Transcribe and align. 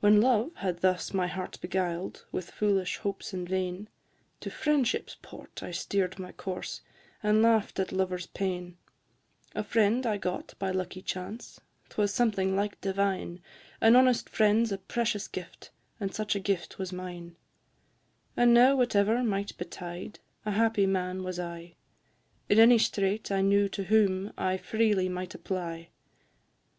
When 0.00 0.18
love 0.22 0.50
had 0.54 0.78
thus 0.78 1.12
my 1.12 1.26
heart 1.26 1.58
beguiled 1.60 2.24
With 2.32 2.50
foolish 2.52 2.96
hopes 2.96 3.34
and 3.34 3.46
vain; 3.46 3.90
To 4.40 4.48
friendship's 4.48 5.18
port 5.20 5.62
I 5.62 5.72
steer'd 5.72 6.18
my 6.18 6.32
course, 6.32 6.80
And 7.22 7.42
laugh'd 7.42 7.78
at 7.78 7.92
lovers' 7.92 8.26
pain; 8.28 8.78
A 9.54 9.62
friend 9.62 10.06
I 10.06 10.16
got 10.16 10.54
by 10.58 10.70
lucky 10.70 11.02
chance, 11.02 11.60
'Twas 11.90 12.14
something 12.14 12.56
like 12.56 12.80
divine, 12.80 13.42
An 13.82 13.94
honest 13.94 14.26
friend 14.30 14.66
's 14.66 14.72
a 14.72 14.78
precious 14.78 15.28
gift, 15.28 15.68
And 16.00 16.14
such 16.14 16.34
a 16.34 16.40
gift 16.40 16.78
was 16.78 16.90
mine; 16.90 17.36
And 18.34 18.54
now 18.54 18.74
whatever 18.74 19.22
might 19.22 19.58
betide 19.58 20.18
A 20.46 20.52
happy 20.52 20.86
man 20.86 21.22
was 21.24 21.38
I, 21.38 21.74
In 22.48 22.58
any 22.58 22.78
strait 22.78 23.30
I 23.30 23.42
knew 23.42 23.68
to 23.68 23.84
whom 23.84 24.32
I 24.38 24.56
freely 24.56 25.10
might 25.10 25.34
apply. 25.34 25.90